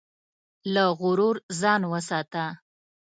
[0.73, 2.45] له غرور ځان وساته.